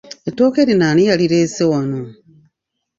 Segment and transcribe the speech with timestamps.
[0.27, 2.01] Ettooke lino ani yalireese wano?